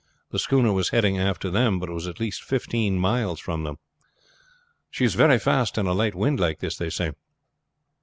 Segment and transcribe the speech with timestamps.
[0.31, 3.77] The schooner was heading after them, but was at least fifteen miles from them."
[4.89, 7.11] "She is very fast in a light wind like this, they say."